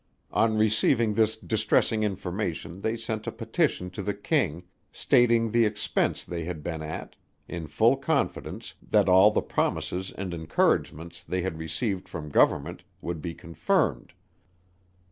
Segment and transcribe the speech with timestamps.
[0.31, 6.23] On receiving this distressing information they sent a petition to the King, stating the expence
[6.23, 7.15] they had been at,
[7.47, 13.21] in full confidence, that all the promises and encouragements, they had received from Government, would
[13.21, 14.13] be confirmed.